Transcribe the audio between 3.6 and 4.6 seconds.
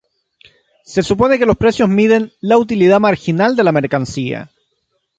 la mercancía.